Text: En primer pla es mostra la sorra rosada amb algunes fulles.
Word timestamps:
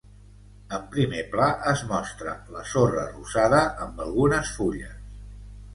En 0.77 0.87
primer 0.95 1.19
pla 1.33 1.49
es 1.73 1.83
mostra 1.91 2.33
la 2.57 2.65
sorra 2.73 3.07
rosada 3.13 3.61
amb 3.87 4.05
algunes 4.09 4.55
fulles. 4.61 4.99